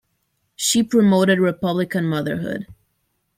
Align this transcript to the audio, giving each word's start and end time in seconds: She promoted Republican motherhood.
She 0.55 0.81
promoted 0.81 1.37
Republican 1.37 2.05
motherhood. 2.05 2.65